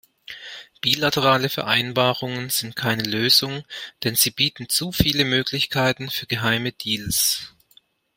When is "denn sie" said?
4.03-4.31